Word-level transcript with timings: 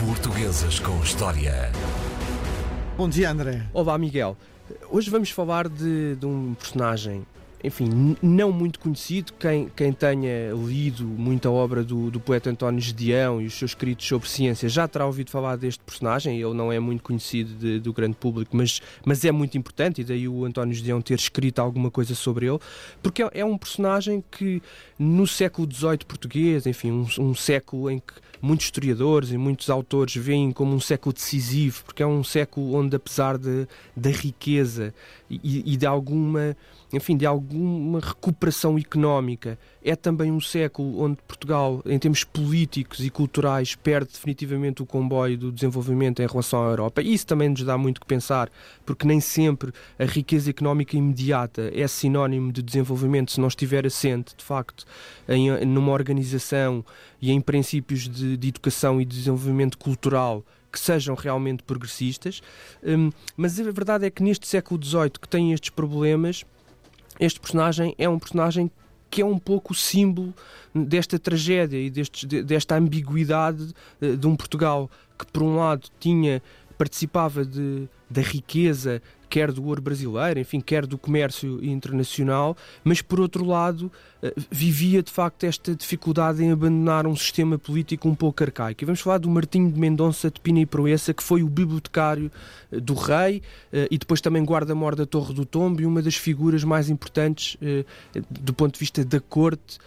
Portuguesas 0.00 0.78
com 0.78 0.98
História. 1.02 1.70
Bom 2.96 3.06
dia, 3.06 3.30
André. 3.30 3.66
Olá, 3.70 3.98
Miguel. 3.98 4.34
Hoje 4.90 5.10
vamos 5.10 5.30
falar 5.30 5.68
de, 5.68 6.16
de 6.16 6.24
um 6.24 6.54
personagem 6.54 7.26
enfim, 7.62 8.16
não 8.22 8.50
muito 8.50 8.78
conhecido. 8.78 9.32
Quem, 9.38 9.70
quem 9.74 9.92
tenha 9.92 10.52
lido 10.52 11.04
muita 11.04 11.50
obra 11.50 11.84
do, 11.84 12.10
do 12.10 12.18
poeta 12.18 12.50
António 12.50 12.80
Gedeão 12.80 13.40
e 13.40 13.46
os 13.46 13.54
seus 13.54 13.72
escritos 13.72 14.06
sobre 14.06 14.28
ciência 14.28 14.68
já 14.68 14.88
terá 14.88 15.06
ouvido 15.06 15.30
falar 15.30 15.56
deste 15.56 15.82
personagem. 15.84 16.40
Ele 16.40 16.54
não 16.54 16.72
é 16.72 16.80
muito 16.80 17.02
conhecido 17.02 17.54
de, 17.54 17.78
do 17.78 17.92
grande 17.92 18.16
público, 18.16 18.56
mas, 18.56 18.80
mas 19.04 19.24
é 19.24 19.32
muito 19.32 19.58
importante, 19.58 20.00
e 20.00 20.04
daí 20.04 20.26
o 20.26 20.44
António 20.44 20.74
Gedeão 20.74 21.02
ter 21.02 21.14
escrito 21.14 21.58
alguma 21.58 21.90
coisa 21.90 22.14
sobre 22.14 22.46
ele, 22.46 22.58
porque 23.02 23.22
é, 23.22 23.30
é 23.34 23.44
um 23.44 23.58
personagem 23.58 24.24
que 24.30 24.62
no 24.98 25.26
século 25.26 25.68
XVIII 25.70 25.98
português, 26.06 26.66
enfim, 26.66 26.90
um, 26.90 27.06
um 27.18 27.34
século 27.34 27.90
em 27.90 27.98
que 27.98 28.14
muitos 28.40 28.66
historiadores 28.66 29.30
e 29.30 29.36
muitos 29.36 29.68
autores 29.68 30.16
veem 30.16 30.50
como 30.50 30.74
um 30.74 30.80
século 30.80 31.12
decisivo, 31.12 31.84
porque 31.84 32.02
é 32.02 32.06
um 32.06 32.24
século 32.24 32.74
onde, 32.74 32.96
apesar 32.96 33.36
de, 33.36 33.66
da 33.94 34.10
riqueza 34.10 34.94
e, 35.28 35.74
e 35.74 35.76
de 35.76 35.86
alguma 35.86 36.56
enfim, 36.92 37.16
de 37.16 37.24
alguma 37.24 37.49
recuperação 38.02 38.78
económica. 38.78 39.58
É 39.82 39.96
também 39.96 40.30
um 40.30 40.40
século 40.40 41.02
onde 41.02 41.18
Portugal, 41.26 41.82
em 41.86 41.98
termos 41.98 42.24
políticos 42.24 43.00
e 43.00 43.10
culturais, 43.10 43.74
perde 43.74 44.12
definitivamente 44.12 44.82
o 44.82 44.86
comboio 44.86 45.36
do 45.38 45.52
desenvolvimento 45.52 46.22
em 46.22 46.26
relação 46.26 46.62
à 46.66 46.70
Europa. 46.70 47.02
E 47.02 47.14
isso 47.14 47.26
também 47.26 47.48
nos 47.48 47.62
dá 47.62 47.78
muito 47.78 48.00
que 48.00 48.06
pensar, 48.06 48.50
porque 48.84 49.06
nem 49.06 49.20
sempre 49.20 49.72
a 49.98 50.04
riqueza 50.04 50.50
económica 50.50 50.96
imediata 50.96 51.70
é 51.74 51.86
sinónimo 51.88 52.52
de 52.52 52.62
desenvolvimento 52.62 53.32
se 53.32 53.40
não 53.40 53.48
estiver 53.48 53.86
assente, 53.86 54.34
de 54.36 54.44
facto, 54.44 54.84
em 55.28 55.64
numa 55.64 55.92
organização 55.92 56.84
e 57.20 57.30
em 57.30 57.40
princípios 57.40 58.08
de, 58.08 58.36
de 58.36 58.48
educação 58.48 59.00
e 59.00 59.04
de 59.04 59.16
desenvolvimento 59.16 59.78
cultural 59.78 60.44
que 60.70 60.78
sejam 60.78 61.14
realmente 61.14 61.62
progressistas, 61.62 62.40
um, 62.82 63.10
mas 63.36 63.58
a 63.58 63.64
verdade 63.64 64.06
é 64.06 64.10
que 64.10 64.22
neste 64.22 64.46
século 64.46 64.82
XVIII 64.82 65.10
que 65.10 65.28
tem 65.28 65.52
estes 65.52 65.70
problemas, 65.70 66.44
este 67.20 67.38
personagem 67.38 67.94
é 67.98 68.08
um 68.08 68.18
personagem 68.18 68.70
que 69.10 69.20
é 69.22 69.24
um 69.24 69.38
pouco 69.38 69.72
o 69.72 69.76
símbolo 69.76 70.32
desta 70.74 71.18
tragédia 71.18 71.78
e 71.78 71.90
destes, 71.90 72.24
desta 72.44 72.76
ambiguidade 72.76 73.74
eh, 74.00 74.14
de 74.16 74.26
um 74.26 74.36
Portugal 74.36 74.88
que, 75.18 75.26
por 75.26 75.42
um 75.42 75.56
lado, 75.56 75.88
tinha 75.98 76.40
participava 76.78 77.44
de, 77.44 77.86
da 78.08 78.22
riqueza 78.22 79.02
quer 79.30 79.52
do 79.52 79.64
ouro 79.64 79.80
brasileiro, 79.80 80.40
enfim, 80.40 80.60
quer 80.60 80.84
do 80.84 80.98
comércio 80.98 81.64
internacional, 81.64 82.56
mas 82.82 83.00
por 83.00 83.20
outro 83.20 83.44
lado 83.44 83.90
eh, 84.22 84.34
vivia 84.50 85.02
de 85.02 85.10
facto 85.10 85.44
esta 85.44 85.74
dificuldade 85.74 86.42
em 86.42 86.50
abandonar 86.50 87.06
um 87.06 87.16
sistema 87.16 87.56
político 87.56 88.08
um 88.08 88.14
pouco 88.14 88.42
arcaico. 88.42 88.82
E 88.82 88.84
vamos 88.84 89.00
falar 89.00 89.18
do 89.18 89.30
Martinho 89.30 89.70
de 89.70 89.78
Mendonça 89.78 90.30
de 90.30 90.40
Pina 90.40 90.60
e 90.60 90.66
Proença, 90.66 91.14
que 91.14 91.22
foi 91.22 91.42
o 91.42 91.48
bibliotecário 91.48 92.30
eh, 92.72 92.80
do 92.80 92.94
rei 92.94 93.40
eh, 93.72 93.86
e 93.90 93.96
depois 93.96 94.20
também 94.20 94.44
guarda-mor 94.44 94.94
da 94.94 95.06
Torre 95.06 95.32
do 95.32 95.46
Tombo 95.46 95.80
e 95.80 95.86
uma 95.86 96.02
das 96.02 96.16
figuras 96.16 96.64
mais 96.64 96.90
importantes 96.90 97.56
do 98.30 98.52
ponto 98.52 98.74
de 98.74 98.80
vista 98.80 99.04
da 99.04 99.20
corte 99.20 99.78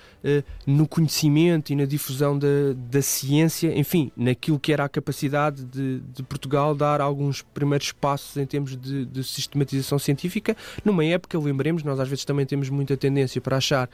no 0.66 0.88
conhecimento 0.88 1.72
e 1.72 1.76
na 1.76 1.86
difusão 1.86 2.38
da, 2.38 2.48
da 2.90 3.02
ciência, 3.02 3.78
enfim, 3.78 4.12
naquilo 4.16 4.60
que 4.60 4.72
era 4.72 4.86
a 4.86 4.90
capacidade 4.90 5.66
de, 5.66 6.00
de 6.00 6.24
Portugal 6.24 6.74
dar 6.74 7.02
alguns 7.02 7.42
primeiros 7.42 7.92
passos 7.92 8.38
em 8.38 8.46
termos 8.46 8.78
de, 8.78 9.06
de 9.06 9.24
sistematização 9.34 10.00
científica, 10.00 10.56
numa 10.84 11.04
época, 11.06 11.38
lembremos, 11.40 11.84
nós 11.84 12.00
às 12.00 12.08
vezes 12.08 12.26
também 12.26 12.46
temos 12.46 12.70
muita 12.70 12.96
tendência 12.96 13.42
para 13.42 13.58
achar 13.58 13.90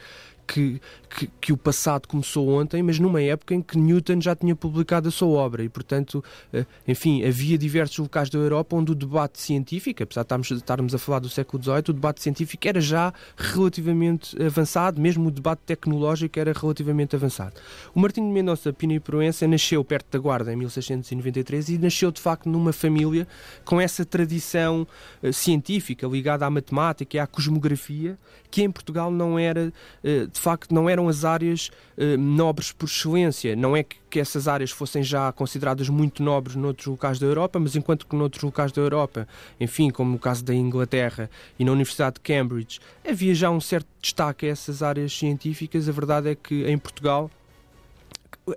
que, 0.52 0.82
que, 1.16 1.30
que, 1.40 1.54
o 1.54 1.58
passado 1.58 2.08
começou 2.08 2.50
ontem, 2.50 2.82
mas 2.82 2.98
numa 2.98 3.22
época 3.22 3.54
em 3.54 3.62
que 3.62 3.78
Newton 3.78 4.20
já 4.20 4.36
tinha 4.36 4.56
publicado 4.56 5.08
a 5.08 5.12
sua 5.12 5.28
obra 5.28 5.64
e, 5.64 5.70
portanto, 5.70 6.24
eh, 6.52 6.66
enfim, 6.88 7.24
havia 7.24 7.56
diversos 7.56 8.00
locais 8.00 8.32
da 8.32 8.40
Europa 8.40 8.76
onde 8.76 8.92
o 8.92 8.96
debate 8.96 9.40
científico, 9.40 10.02
apesar 10.02 10.24
de 10.24 10.54
estarmos 10.56 10.96
a 10.96 10.98
falar 10.98 11.20
do 11.20 11.30
século 11.30 11.62
XVIII, 11.62 11.84
o 11.90 11.94
debate 11.94 12.24
científico 12.24 12.68
era 12.68 12.82
já 12.82 13.14
relativamente 13.38 14.42
avançado, 14.42 15.00
mesmo 15.00 15.28
o 15.28 15.32
debate 15.32 15.62
tecnológico 15.68 16.40
era 16.40 16.52
relativamente 16.52 17.16
avançado. 17.16 17.54
O 17.94 18.00
Martinho 18.00 18.28
de 18.28 18.34
Mendonça 18.34 18.74
Pina 18.74 18.94
e 18.94 19.00
Proença 19.00 19.48
nasceu 19.48 19.84
perto 19.84 20.08
da 20.12 20.18
Guarda 20.18 20.52
em 20.52 20.56
1693 20.56 21.70
e 21.70 21.78
nasceu, 21.78 22.12
de 22.12 22.20
facto, 22.20 22.50
numa 22.50 22.74
família 22.74 23.28
com 23.64 23.80
essa 23.80 24.04
tradição 24.04 24.88
uh, 25.22 25.32
científica 25.32 26.08
ligada 26.08 26.44
à 26.44 26.50
matemática 26.50 27.18
e 27.18 27.20
à 27.20 27.28
cosmografia, 27.28 28.18
que 28.50 28.64
em 28.64 28.72
Portugal 28.72 29.12
não 29.12 29.38
era 29.38 29.68
uh, 29.68 30.39
de 30.40 30.44
facto 30.44 30.74
não 30.74 30.90
eram 30.90 31.10
as 31.10 31.26
áreas 31.26 31.70
eh, 31.98 32.16
nobres 32.16 32.72
por 32.72 32.86
excelência. 32.86 33.58
Não 33.58 33.76
é 33.76 33.84
que, 33.84 33.98
que, 34.10 34.20
essas 34.22 34.48
áreas 34.48 34.72
fossem 34.72 35.04
já 35.04 35.30
consideradas 35.34 35.90
muito 35.90 36.24
nobres 36.24 36.56
noutros 36.56 36.88
locais 36.88 37.20
da 37.20 37.26
Europa, 37.26 37.60
mas 37.60 37.76
enquanto 37.76 38.08
que 38.08 38.16
noutros 38.16 38.42
locais 38.42 38.72
da 38.72 38.82
Europa, 38.82 39.28
enfim, 39.60 39.90
como 39.90 40.12
no 40.12 40.18
caso 40.18 40.46
da 40.46 40.56
Inglaterra 40.56 41.30
e 41.60 41.66
na 41.66 41.74
Universidade 41.74 42.16
de 42.16 42.22
Cambridge, 42.22 42.80
havia 43.06 43.36
já 43.36 43.50
um 43.50 43.60
certo 43.60 43.88
destaque 44.02 44.46
a 44.46 44.50
essas 44.50 44.82
áreas 44.82 45.12
científicas, 45.12 45.90
a 45.90 45.92
verdade 45.92 46.30
é 46.30 46.36
que 46.36 46.66
em 46.66 46.78
Portugal 46.78 47.30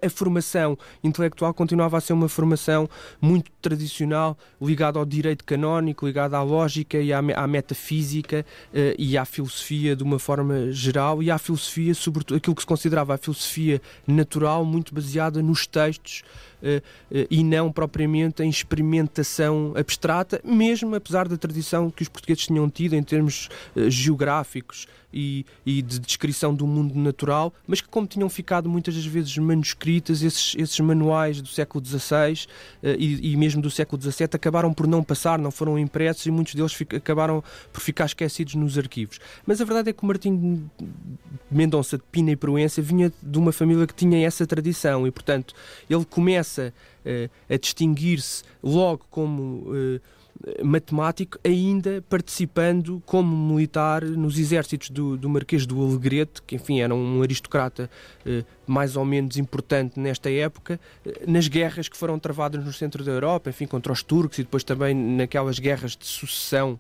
a 0.01 0.09
formação 0.09 0.79
intelectual 1.03 1.53
continuava 1.53 1.99
a 1.99 2.01
ser 2.01 2.13
uma 2.13 2.29
formação 2.29 2.89
muito 3.21 3.51
tradicional, 3.61 4.37
ligada 4.61 4.99
ao 4.99 5.05
direito 5.05 5.45
canónico, 5.45 6.07
ligada 6.07 6.37
à 6.37 6.43
lógica 6.43 6.99
e 6.99 7.13
à, 7.13 7.19
à 7.19 7.47
metafísica 7.47 8.47
uh, 8.73 8.95
e 8.99 9.17
à 9.17 9.25
filosofia 9.25 9.95
de 9.97 10.03
uma 10.03 10.19
forma 10.19 10.71
geral 10.73 11.23
e 11.23 11.31
à 11.31 11.39
filosofia, 11.39 11.95
sobretudo 11.95 12.37
aquilo 12.37 12.55
que 12.55 12.63
se 12.63 12.67
considerava 12.67 13.15
a 13.15 13.19
filosofia 13.19 13.81
natural, 14.07 14.65
muito 14.65 14.95
baseada 14.95 15.43
nos 15.43 15.67
textos 15.67 16.23
e 17.31 17.43
não 17.43 17.73
propriamente 17.73 18.43
em 18.43 18.49
experimentação 18.49 19.73
abstrata, 19.77 20.41
mesmo 20.45 20.95
apesar 20.95 21.29
da 21.29 21.37
tradição 21.37 21.91
que 21.91 22.03
os 22.03 22.09
portugueses 22.09 22.47
tinham 22.47 22.69
tido 22.71 22.95
em 22.95 23.03
termos 23.03 23.49
geográficos 23.89 24.87
e, 25.13 25.45
e, 25.67 25.83
de 25.83 25.99
descrição 25.99 26.55
do 26.55 26.67
mundo 26.67 26.99
natural, 26.99 27.53
mas 27.67 27.81
que 27.81 27.89
como 27.89 28.07
tinham 28.07 28.29
ficado 28.29 28.69
muitas 28.69 28.95
das 28.95 29.05
vezes 29.05 29.37
manuscritas, 29.37 30.23
esses, 30.23 30.55
esses 30.57 30.81
manuais 30.81 31.41
do 31.41 31.49
século 31.49 31.85
XVI 31.85 32.47
e, 32.83 33.33
e, 33.33 33.37
mesmo 33.37 33.61
do 33.61 33.71
século 33.71 34.01
XVII 34.01 34.29
acabaram 34.33 34.73
por 34.73 34.87
não 34.87 35.03
passar, 35.03 35.39
não 35.39 35.51
foram 35.51 35.79
impressos 35.79 36.25
e 36.27 36.31
muitos 36.31 36.55
deles 36.55 36.77
acabaram 36.97 37.45
por 37.73 37.81
ficar 37.81 38.07
esquecidos 38.07 38.55
nos 38.55 38.79
arquivos. 38.79 39.19
Mas 39.47 39.61
a 39.61 39.65
verdade 39.65 39.91
é 39.91 39.93
que 39.93 40.03
o 40.03 40.07
Martim 40.07 40.71
Mendonça 41.51 41.99
de 41.99 42.05
Pina 42.11 42.31
e 42.31 42.37
Proença 42.37 42.81
vinha 42.81 43.13
de 43.23 43.39
uma 43.39 43.53
família 43.53 43.87
que 43.87 43.95
tinha 43.95 44.27
essa 44.27 44.47
tradição 44.47 45.07
e, 45.07 45.11
portanto, 45.11 45.55
ele 45.89 46.05
começa 46.05 46.52
uh, 46.61 47.31
a 47.49 47.57
distinguir-se 47.57 48.43
logo 48.63 49.07
como 49.11 49.71
uh, 49.71 50.01
matemático, 50.63 51.39
ainda 51.45 52.03
participando 52.09 53.03
como 53.07 53.55
militar 53.55 54.05
nos 54.05 54.39
exércitos 54.39 54.91
do, 54.91 55.17
do 55.17 55.29
Marquês 55.29 55.67
do 55.67 55.81
Alegrete, 55.81 56.43
que 56.43 56.57
enfim 56.57 56.81
era 56.81 56.95
um 56.95 57.23
aristocrata 57.23 57.89
eh, 58.27 58.45
mais 58.67 58.97
ou 58.97 59.05
menos 59.05 59.37
importante 59.37 60.01
nesta 60.01 60.31
época, 60.31 60.81
eh, 61.07 61.23
nas 61.27 61.47
guerras 61.49 61.89
que 61.89 61.97
foram 61.97 62.19
travadas 62.19 62.65
no 62.65 62.73
centro 62.73 63.05
da 63.05 63.13
Europa, 63.13 63.51
enfim, 63.51 63.67
contra 63.67 63.93
os 63.93 64.03
turcos 64.03 64.39
e 64.39 64.43
depois 64.43 64.65
também 64.65 64.95
naquelas 64.95 65.59
guerras 65.59 65.97
de 65.97 66.07
sucessão 66.07 66.79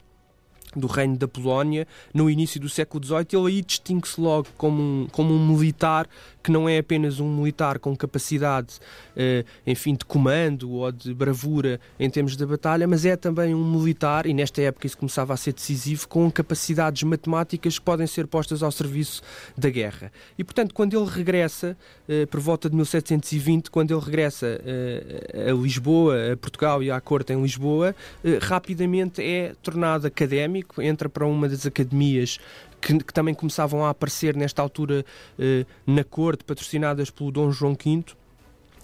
do 0.74 0.86
reino 0.86 1.16
da 1.16 1.28
Polónia 1.28 1.86
no 2.12 2.28
início 2.30 2.60
do 2.60 2.68
século 2.68 3.04
XVIII, 3.04 3.26
ele 3.32 3.46
aí 3.46 3.62
distingue-se 3.62 4.20
logo 4.20 4.48
como 4.56 4.82
um, 4.82 5.08
como 5.10 5.34
um 5.34 5.48
militar 5.48 6.08
que 6.42 6.50
não 6.50 6.68
é 6.68 6.78
apenas 6.78 7.20
um 7.20 7.36
militar 7.36 7.78
com 7.78 7.96
capacidade, 7.96 8.80
eh, 9.16 9.44
enfim, 9.66 9.94
de 9.94 10.04
comando 10.04 10.70
ou 10.72 10.90
de 10.90 11.14
bravura 11.14 11.80
em 11.98 12.10
termos 12.10 12.36
de 12.36 12.44
batalha, 12.44 12.86
mas 12.86 13.04
é 13.04 13.16
também 13.16 13.54
um 13.54 13.70
militar, 13.70 14.26
e 14.26 14.34
nesta 14.34 14.60
época 14.60 14.86
isso 14.86 14.98
começava 14.98 15.32
a 15.32 15.36
ser 15.36 15.52
decisivo, 15.52 16.08
com 16.08 16.30
capacidades 16.30 17.02
matemáticas 17.04 17.78
que 17.78 17.84
podem 17.84 18.06
ser 18.06 18.26
postas 18.26 18.62
ao 18.62 18.72
serviço 18.72 19.22
da 19.56 19.70
guerra. 19.70 20.10
E, 20.36 20.42
portanto, 20.42 20.74
quando 20.74 20.98
ele 20.98 21.08
regressa, 21.08 21.76
eh, 22.08 22.26
por 22.26 22.40
volta 22.40 22.68
de 22.68 22.74
1720, 22.74 23.70
quando 23.70 23.94
ele 23.94 24.04
regressa 24.04 24.60
eh, 24.64 25.50
a 25.50 25.52
Lisboa, 25.52 26.32
a 26.32 26.36
Portugal 26.36 26.82
e 26.82 26.90
à 26.90 27.00
corte 27.00 27.32
em 27.32 27.40
Lisboa, 27.40 27.94
rapidamente 28.40 29.22
é 29.22 29.54
tornado 29.62 30.06
académico, 30.06 30.61
entra 30.78 31.08
para 31.08 31.26
uma 31.26 31.48
das 31.48 31.66
academias 31.66 32.38
que, 32.80 32.98
que, 32.98 33.12
também 33.12 33.34
começavam 33.34 33.84
a 33.84 33.90
aparecer 33.90 34.36
nesta 34.36 34.60
altura 34.60 35.04
eh, 35.38 35.64
na 35.86 36.04
corte, 36.04 36.44
patrocinadas 36.44 37.10
pelo 37.10 37.30
Dom 37.30 37.50
João 37.50 37.74
V. 37.74 38.04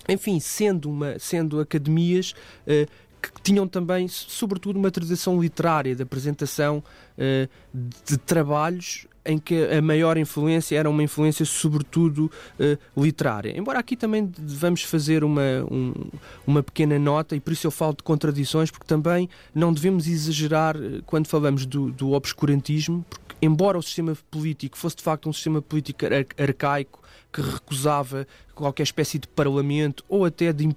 Enfim, 0.09 0.41
sendo, 0.41 0.89
uma, 0.89 1.19
sendo 1.19 1.61
academias 1.61 2.35
eh, 2.67 2.87
que 3.21 3.43
tinham 3.43 3.67
também, 3.67 4.09
sobretudo, 4.09 4.79
uma 4.79 4.91
tradição 4.91 5.41
literária 5.41 5.95
de 5.95 6.03
apresentação 6.03 6.83
eh, 7.17 7.49
de 7.75 8.17
trabalhos 8.17 9.07
em 9.29 9.39
que 9.39 9.65
a 9.67 9.83
maior 9.83 10.17
influência 10.17 10.77
era 10.79 10.89
uma 10.89 11.03
influência 11.03 11.45
sobretudo 11.45 12.31
uh, 12.59 13.01
literária. 13.03 13.57
Embora 13.57 13.79
aqui 13.79 13.95
também 13.95 14.25
devamos 14.25 14.83
fazer 14.83 15.23
uma, 15.23 15.65
um, 15.71 15.93
uma 16.47 16.63
pequena 16.63 16.99
nota, 16.99 17.37
e 17.37 17.41
por 17.41 17.53
isso 17.53 17.67
eu 17.67 17.71
falo 17.71 17.95
de 17.95 18.03
contradições, 18.03 18.71
porque 18.71 18.87
também 18.87 19.29
não 19.55 19.73
devemos 19.73 20.09
exagerar 20.09 20.77
quando 21.05 21.27
falamos 21.27 21.67
do, 21.67 21.93
do 21.93 22.13
obscurantismo, 22.13 23.05
porque 23.11 23.28
embora 23.41 23.79
o 23.79 23.83
sistema 23.83 24.17
político 24.31 24.77
fosse 24.77 24.97
de 24.97 25.03
facto 25.03 25.29
um 25.29 25.33
sistema 25.33 25.63
político 25.63 26.05
arcaico, 26.37 27.03
que 27.33 27.43
recusava 27.43 28.27
qualquer 28.55 28.83
espécie 28.83 29.19
de 29.19 29.29
parlamento 29.29 30.05
ou 30.09 30.25
até 30.25 30.53
de, 30.53 30.69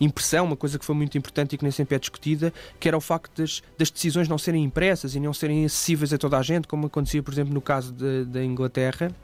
impressão, 0.00 0.44
uma 0.44 0.56
coisa 0.56 0.78
que 0.78 0.84
foi 0.84 0.94
muito 0.94 1.16
importante 1.16 1.54
e 1.54 1.58
que 1.58 1.64
nem 1.64 1.70
sempre 1.70 1.94
é 1.94 1.98
discutida, 1.98 2.52
que 2.78 2.88
era 2.88 2.96
o 2.96 3.00
facto 3.00 3.40
das, 3.40 3.62
das 3.78 3.90
decisões 3.90 4.28
não 4.28 4.36
serem 4.36 4.64
impressas 4.64 5.14
e 5.14 5.20
não 5.20 5.32
serem 5.32 5.64
acessíveis 5.64 6.12
a 6.12 6.18
toda 6.18 6.38
a 6.38 6.42
gente, 6.42 6.66
como 6.66 6.86
acontecia, 6.86 7.22
por 7.22 7.32
exemplo, 7.32 7.54
no 7.54 7.60
caso 7.60 7.94
da 8.26 8.44
Inglaterra. 8.44 9.14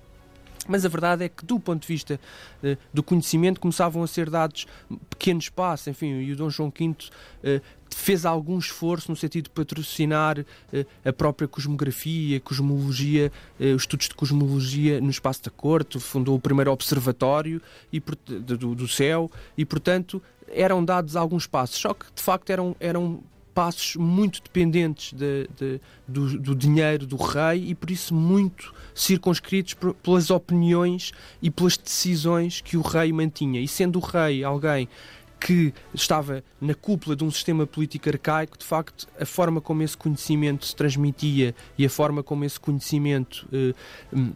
Mas 0.69 0.85
a 0.85 0.89
verdade 0.89 1.25
é 1.25 1.29
que, 1.29 1.45
do 1.45 1.59
ponto 1.59 1.83
de 1.83 1.89
vista 1.89 2.21
uh, 2.63 2.77
do 2.93 3.03
conhecimento, 3.03 3.61
começavam 3.61 4.03
a 4.03 4.07
ser 4.07 4.31
dados 4.31 4.67
pequenos 5.11 5.49
passos. 5.49 5.89
Enfim, 5.89 6.21
e 6.21 6.33
o 6.33 6.37
Dom 6.37 6.51
João 6.51 6.73
V 6.77 6.89
uh, 6.89 7.61
fez 7.95 8.25
algum 8.25 8.59
esforço 8.59 9.11
no 9.11 9.17
sentido 9.17 9.45
de 9.45 9.51
patrocinar 9.51 10.39
uh, 10.39 10.45
a 11.05 11.13
própria 11.13 11.49
cosmografia, 11.49 12.41
cosmologia, 12.41 13.33
os 13.59 13.83
estudos 13.83 14.09
de 14.09 14.15
cosmologia 14.15 15.01
no 15.01 15.11
espaço 15.11 15.43
da 15.43 15.51
corte, 15.51 15.99
fundou 15.99 16.37
o 16.37 16.41
primeiro 16.41 16.71
observatório 16.71 17.61
e, 17.93 18.01
do, 18.01 18.75
do 18.75 18.89
céu 18.89 19.31
e, 19.57 19.65
portanto, 19.65 20.23
eram 20.49 20.85
dados 20.85 21.17
alguns 21.17 21.47
passos. 21.47 21.77
Só 21.77 21.95
que, 21.95 22.07
de 22.15 22.23
facto, 22.23 22.51
eram, 22.51 22.77
eram 22.79 23.23
passos 23.55 23.97
muito 23.97 24.43
dependentes 24.43 25.13
de, 25.13 25.49
de, 25.57 25.81
do, 26.07 26.39
do, 26.39 26.55
dinheiro 26.55 27.07
do 27.07 27.17
rei 27.17 27.69
e 27.69 27.75
por 27.75 27.91
isso 27.91 28.15
muito 28.15 28.75
circunscritos 28.95 29.75
pelas 30.03 30.31
opiniões 30.31 31.13
e 31.41 31.51
pelas 31.51 31.77
decisões 31.77 32.61
que 32.61 32.77
o 32.77 32.83
rei 32.83 33.13
mantinha. 33.13 33.61
E 33.61 33.69
sendo 33.69 33.99
o 33.99 34.03
rei 34.03 34.43
alguém 34.45 34.89
que 35.45 35.75
estava 35.93 36.45
na 36.61 36.73
cúpula 36.73 37.17
de 37.17 37.25
um 37.25 37.31
sistema 37.31 37.67
político 37.67 38.09
arcaico, 38.09 38.57
de 38.57 38.65
facto, 38.65 39.09
a 39.21 39.27
forma 39.27 39.61
como 39.61 39.83
esse 39.83 39.97
conhecimento 39.97 40.65
se 40.65 40.77
transmitia 40.77 41.53
e 41.77 41.85
a 41.85 41.91
forma 41.91 42.23
como 42.23 42.45
esse 42.45 42.61
conhecimento, 42.61 43.49
eh, 43.53 43.75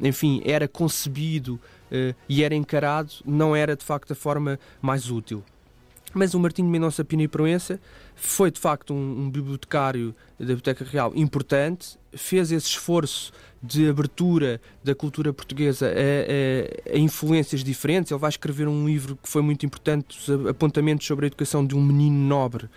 enfim, 0.02 0.42
era 0.44 0.66
concebido 0.66 1.60
eh, 1.92 2.12
e 2.28 2.42
era 2.42 2.56
encarado, 2.56 3.12
não 3.24 3.54
era 3.54 3.76
de 3.76 3.84
facto 3.84 4.12
a 4.12 4.16
forma 4.16 4.58
mais 4.82 5.08
útil. 5.08 5.44
Mas 6.14 6.34
o 6.34 6.40
Martinho 6.40 6.68
Mendonça 6.68 7.04
Pina 7.04 7.22
e 7.22 7.28
Proença 7.28 7.80
foi 8.14 8.50
de 8.50 8.58
facto 8.58 8.94
um, 8.94 9.24
um, 9.24 9.30
bibliotecário 9.30 10.14
da 10.38 10.46
Biblioteca 10.46 10.84
Real 10.84 11.12
importante, 11.14 11.98
fez 12.16 12.50
esse 12.52 12.68
esforço 12.68 13.32
de 13.62 13.88
abertura 13.88 14.60
da 14.84 14.94
cultura 14.94 15.32
portuguesa 15.32 15.86
a, 15.86 16.92
a, 16.92 16.94
a, 16.94 16.98
influências 16.98 17.64
diferentes. 17.64 18.12
Ele 18.12 18.20
vai 18.20 18.30
escrever 18.30 18.68
um 18.68 18.86
livro 18.86 19.18
que 19.20 19.28
foi 19.28 19.42
muito 19.42 19.66
importante, 19.66 20.18
os 20.18 20.48
apontamentos 20.48 21.06
sobre 21.06 21.26
a 21.26 21.28
educação 21.28 21.66
de 21.66 21.74
um 21.74 21.82
menino 21.82 22.16
nobre, 22.16 22.68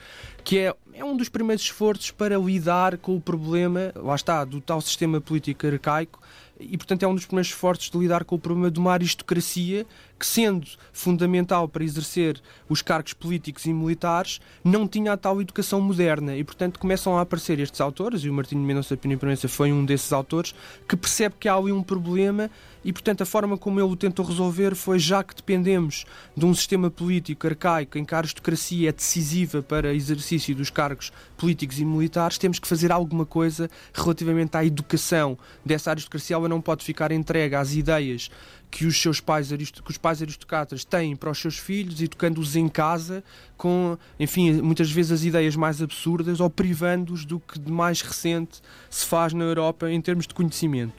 que 0.43 0.57
é, 0.57 0.73
é 0.93 1.03
um 1.03 1.15
dos 1.15 1.29
primeiros 1.29 1.63
esforços 1.63 2.11
para 2.11 2.37
lidar 2.37 2.97
com 2.97 3.15
o 3.15 3.21
problema, 3.21 3.91
lá 3.95 4.15
está, 4.15 4.43
do 4.43 4.59
tal 4.59 4.81
sistema 4.81 5.21
político 5.21 5.67
arcaico, 5.67 6.19
e 6.59 6.77
portanto 6.77 7.03
é 7.03 7.07
um 7.07 7.15
dos 7.15 7.25
primeiros 7.25 7.49
esforços 7.49 7.89
de 7.89 7.97
lidar 7.97 8.25
com 8.25 8.35
o 8.35 8.39
problema 8.39 8.69
de 8.69 8.79
uma 8.79 8.91
aristocracia 8.91 9.85
que, 10.19 10.25
sendo 10.25 10.67
fundamental 10.91 11.69
para 11.69 11.83
exercer 11.83 12.41
os 12.67 12.81
cargos 12.81 13.13
políticos 13.13 13.65
e 13.65 13.71
militares, 13.71 14.41
não 14.61 14.85
tinha 14.85 15.13
a 15.13 15.17
tal 15.17 15.39
educação 15.39 15.79
moderna. 15.79 16.35
E, 16.35 16.43
portanto, 16.43 16.77
começam 16.77 17.17
a 17.17 17.21
aparecer 17.21 17.57
estes 17.59 17.79
autores, 17.79 18.23
e 18.23 18.29
o 18.29 18.33
Martinho 18.33 18.61
Mendonça 18.61 18.97
Pinho 18.97 19.17
Proença 19.29 19.47
foi 19.47 19.71
um 19.71 19.85
desses 19.85 20.11
autores, 20.11 20.55
que 20.87 20.97
percebe 20.97 21.35
que 21.39 21.47
há 21.47 21.53
ali 21.53 21.71
um 21.71 21.83
problema 21.83 22.49
e, 22.83 22.91
portanto, 22.91 23.21
a 23.21 23.25
forma 23.25 23.57
como 23.57 23.79
ele 23.79 23.91
o 23.91 23.95
tentou 23.95 24.25
resolver 24.25 24.73
foi 24.73 24.97
já 24.97 25.23
que 25.23 25.35
dependemos 25.35 26.05
de 26.35 26.45
um 26.45 26.53
sistema 26.53 26.89
político 26.89 27.45
arcaico 27.45 27.99
em 27.99 28.05
que 28.05 28.15
a 28.15 28.17
aristocracia 28.17 28.89
é 28.89 28.91
decisiva 28.91 29.61
para 29.61 29.93
exercício 29.93 30.55
dos 30.55 30.71
cargos 30.71 31.11
políticos 31.37 31.79
e 31.79 31.85
militares, 31.85 32.39
temos 32.39 32.57
que 32.57 32.67
fazer 32.67 32.91
alguma 32.91 33.25
coisa 33.25 33.69
relativamente 33.93 34.57
à 34.57 34.65
educação 34.65 35.37
dessa 35.63 35.91
aristocracia. 35.91 36.35
Ela 36.35 36.49
não 36.49 36.61
pode 36.61 36.83
ficar 36.83 37.11
entregue 37.11 37.53
às 37.53 37.75
ideias 37.75 38.31
que 38.71 38.85
os 38.85 39.01
seus 39.01 39.19
pais, 39.19 39.49
que 39.49 39.91
os 39.91 39.97
pais 39.97 40.21
aristocratas 40.21 40.85
têm 40.85 41.15
para 41.15 41.31
os 41.31 41.39
seus 41.39 41.57
filhos, 41.57 42.01
educando-os 42.01 42.55
em 42.55 42.67
casa 42.67 43.23
com, 43.57 43.97
enfim, 44.19 44.61
muitas 44.61 44.89
vezes 44.91 45.11
as 45.11 45.23
ideias 45.23 45.55
mais 45.55 45.81
absurdas 45.81 46.39
ou 46.39 46.49
privando-os 46.49 47.25
do 47.25 47.39
que 47.39 47.59
de 47.59 47.71
mais 47.71 48.01
recente 48.01 48.61
se 48.89 49.05
faz 49.05 49.18
na 49.33 49.43
Europa 49.43 49.89
em 49.89 50.01
termos 50.01 50.27
de 50.27 50.33
conhecimento. 50.33 50.93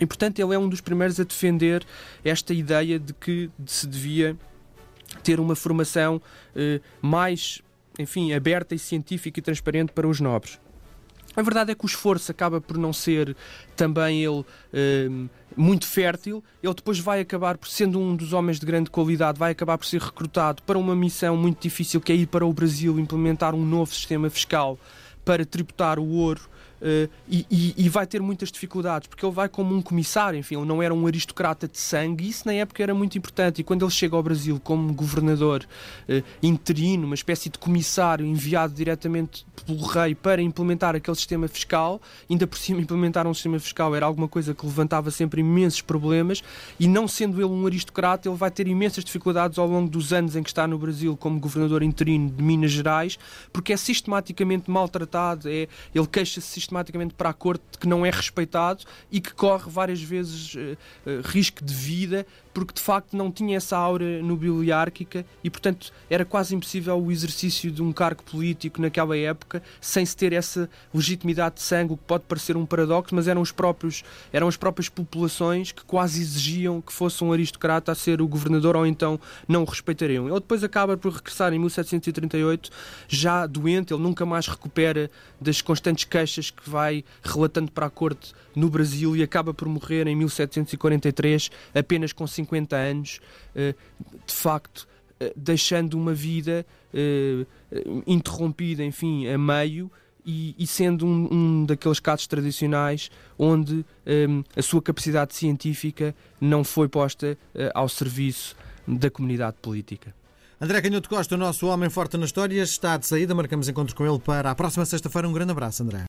E 0.00 0.06
portanto 0.06 0.38
ele 0.38 0.54
é 0.54 0.58
um 0.58 0.68
dos 0.68 0.80
primeiros 0.80 1.18
a 1.18 1.24
defender 1.24 1.84
esta 2.24 2.54
ideia 2.54 2.98
de 2.98 3.12
que 3.12 3.50
se 3.66 3.86
devia 3.86 4.36
ter 5.22 5.40
uma 5.40 5.56
formação 5.56 6.20
eh, 6.54 6.80
mais, 7.02 7.60
enfim, 7.98 8.32
aberta 8.32 8.74
e 8.74 8.78
científica 8.78 9.40
e 9.40 9.42
transparente 9.42 9.92
para 9.92 10.06
os 10.06 10.20
nobres. 10.20 10.60
A 11.36 11.42
verdade 11.42 11.70
é 11.70 11.74
que 11.74 11.84
o 11.84 11.86
esforço 11.86 12.30
acaba 12.32 12.60
por 12.60 12.76
não 12.76 12.92
ser 12.92 13.36
também 13.76 14.24
ele 14.24 14.44
eh, 14.72 15.08
muito 15.56 15.86
fértil. 15.86 16.42
Ele 16.62 16.74
depois 16.74 16.98
vai 16.98 17.20
acabar 17.20 17.56
por, 17.56 17.68
sendo 17.68 17.98
um 17.98 18.14
dos 18.16 18.32
homens 18.32 18.58
de 18.58 18.66
grande 18.66 18.90
qualidade, 18.90 19.38
vai 19.38 19.52
acabar 19.52 19.78
por 19.78 19.86
ser 19.86 20.00
recrutado 20.00 20.62
para 20.62 20.78
uma 20.78 20.96
missão 20.96 21.36
muito 21.36 21.60
difícil 21.62 22.00
que 22.00 22.12
é 22.12 22.14
ir 22.16 22.26
para 22.26 22.46
o 22.46 22.52
Brasil 22.52 22.98
implementar 22.98 23.54
um 23.54 23.64
novo 23.64 23.92
sistema 23.92 24.28
fiscal 24.30 24.78
para 25.24 25.44
tributar 25.44 25.98
o 25.98 26.08
ouro 26.08 26.40
Uh, 26.80 27.10
e, 27.28 27.74
e, 27.76 27.88
vai 27.88 28.06
ter 28.06 28.22
muitas 28.22 28.52
dificuldades, 28.52 29.08
porque 29.08 29.24
ele 29.26 29.34
vai 29.34 29.48
como 29.48 29.74
um 29.74 29.82
comissário, 29.82 30.38
enfim, 30.38 30.56
ele 30.56 30.64
não 30.64 30.80
era 30.80 30.94
um 30.94 31.06
aristocrata 31.06 31.66
de 31.66 31.76
sangue, 31.76 32.24
e 32.24 32.28
isso 32.28 32.46
na 32.46 32.54
época 32.54 32.82
era 32.82 32.94
muito 32.94 33.18
importante. 33.18 33.60
E 33.60 33.64
quando 33.64 33.84
ele 33.84 33.90
chega 33.90 34.14
ao 34.14 34.22
Brasil 34.22 34.60
como 34.62 34.92
governador 34.92 35.66
uh, 36.08 36.22
interino, 36.40 37.06
uma 37.06 37.16
espécie 37.16 37.48
de 37.48 37.58
comissário 37.58 38.24
enviado 38.24 38.74
diretamente 38.74 39.44
pelo 39.66 39.84
rei 39.86 40.14
para 40.14 40.40
implementar 40.40 40.94
aquele 40.94 41.16
sistema 41.16 41.48
fiscal, 41.48 42.00
ainda 42.30 42.46
por 42.46 42.56
cima 42.56 42.80
implementar 42.80 43.26
um 43.26 43.34
sistema 43.34 43.58
fiscal 43.58 43.94
era 43.96 44.06
alguma 44.06 44.28
coisa 44.28 44.54
que 44.54 44.64
levantava 44.64 45.10
sempre 45.10 45.40
imensos 45.40 45.80
problemas, 45.80 46.44
e 46.78 46.86
não 46.86 47.08
sendo 47.08 47.38
ele 47.38 47.44
um 47.44 47.66
aristocrata, 47.66 48.28
ele 48.28 48.36
vai 48.36 48.50
ter 48.52 48.68
imensas 48.68 49.04
dificuldades 49.04 49.58
ao 49.58 49.66
longo 49.66 49.90
dos 49.90 50.12
anos 50.12 50.36
em 50.36 50.42
que 50.44 50.50
está 50.50 50.66
no 50.66 50.78
Brasil 50.78 51.16
como 51.16 51.40
governador 51.40 51.82
interino 51.82 52.30
de 52.30 52.42
Minas 52.42 52.70
Gerais, 52.70 53.18
porque 53.52 53.72
é 53.72 53.76
sistematicamente 53.76 54.70
maltratado, 54.70 55.48
é, 55.48 55.66
ele 55.92 56.06
queixa-se 56.06 56.67
sistematicamente 56.68 57.14
para 57.14 57.30
a 57.30 57.32
corte 57.32 57.62
que 57.80 57.88
não 57.88 58.04
é 58.04 58.10
respeitado 58.10 58.84
e 59.10 59.20
que 59.20 59.32
corre 59.32 59.70
várias 59.70 60.02
vezes 60.02 60.54
uh, 60.54 60.58
uh, 61.06 61.20
risco 61.24 61.64
de 61.64 61.72
vida 61.72 62.26
porque 62.64 62.78
de 62.78 62.84
facto 62.84 63.16
não 63.16 63.30
tinha 63.30 63.56
essa 63.56 63.76
aura 63.76 64.22
nobiliárquica 64.22 65.24
e, 65.42 65.50
portanto, 65.50 65.92
era 66.10 66.24
quase 66.24 66.54
impossível 66.54 66.98
o 66.98 67.12
exercício 67.12 67.70
de 67.70 67.82
um 67.82 67.92
cargo 67.92 68.22
político 68.22 68.80
naquela 68.80 69.16
época 69.16 69.62
sem 69.80 70.04
se 70.04 70.16
ter 70.16 70.32
essa 70.32 70.68
legitimidade 70.92 71.56
de 71.56 71.62
sangue, 71.62 71.92
o 71.92 71.96
que 71.96 72.04
pode 72.04 72.24
parecer 72.24 72.56
um 72.56 72.66
paradoxo, 72.66 73.14
mas 73.14 73.28
eram, 73.28 73.40
os 73.40 73.52
próprios, 73.52 74.02
eram 74.32 74.48
as 74.48 74.56
próprias 74.56 74.88
populações 74.88 75.72
que 75.72 75.84
quase 75.84 76.20
exigiam 76.20 76.80
que 76.80 76.92
fosse 76.92 77.22
um 77.22 77.32
aristocrata 77.32 77.92
a 77.92 77.94
ser 77.94 78.20
o 78.20 78.28
governador 78.28 78.76
ou 78.76 78.86
então 78.86 79.20
não 79.46 79.62
o 79.62 79.64
respeitariam. 79.64 80.26
Ele 80.26 80.34
depois 80.34 80.64
acaba 80.64 80.96
por 80.96 81.12
regressar 81.12 81.52
em 81.52 81.58
1738, 81.58 82.70
já 83.06 83.46
doente, 83.46 83.92
ele 83.92 84.02
nunca 84.02 84.26
mais 84.26 84.46
recupera 84.46 85.10
das 85.40 85.60
constantes 85.60 86.04
queixas 86.04 86.50
que 86.50 86.68
vai 86.68 87.04
relatando 87.22 87.70
para 87.70 87.86
a 87.86 87.90
corte 87.90 88.32
no 88.54 88.68
Brasil 88.68 89.14
e 89.16 89.22
acaba 89.22 89.54
por 89.54 89.68
morrer 89.68 90.06
em 90.08 90.16
1743, 90.16 91.50
apenas 91.74 92.12
com 92.12 92.26
50 92.26 92.47
50 92.48 92.76
anos, 92.76 93.20
eh, 93.54 93.74
de 94.26 94.34
facto, 94.34 94.88
eh, 95.20 95.32
deixando 95.36 95.94
uma 95.94 96.14
vida 96.14 96.64
eh, 96.92 97.44
interrompida, 98.06 98.84
enfim, 98.84 99.28
a 99.28 99.38
meio. 99.38 99.90
E, 100.26 100.54
e 100.58 100.66
sendo 100.66 101.06
um, 101.06 101.28
um, 101.32 101.64
daqueles 101.64 102.00
casos 102.00 102.26
tradicionais 102.26 103.10
onde 103.38 103.82
um, 104.28 104.44
a 104.54 104.60
sua 104.60 104.82
capacidade 104.82 105.34
científica 105.34 106.14
não 106.38 106.62
foi 106.62 106.86
posta 106.86 107.38
uh, 107.54 107.70
ao 107.72 107.88
serviço 107.88 108.54
da 108.86 109.10
comunidade 109.10 109.56
política. 109.62 110.14
André 110.60 110.82
Canhoto 110.82 111.08
Costa, 111.08 111.34
o 111.34 111.38
nosso 111.38 111.66
homem 111.68 111.88
forte 111.88 112.18
na 112.18 112.26
história, 112.26 112.60
está 112.62 112.98
de 112.98 113.06
saída. 113.06 113.34
Marcamos 113.34 113.70
encontro 113.70 113.96
com 113.96 114.04
ele 114.04 114.18
para 114.18 114.50
a 114.50 114.54
próxima 114.54 114.84
sexta-feira. 114.84 115.26
Um 115.26 115.32
grande 115.32 115.52
abraço, 115.52 115.82
André. 115.82 116.04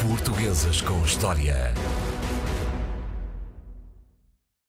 Portuguesas 0.00 0.80
com 0.80 1.04
História. 1.04 1.74